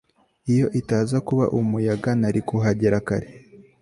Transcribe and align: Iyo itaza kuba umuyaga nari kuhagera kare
Iyo 0.53 0.65
itaza 0.79 1.17
kuba 1.27 1.45
umuyaga 1.57 2.09
nari 2.19 2.41
kuhagera 2.47 2.97
kare 3.07 3.27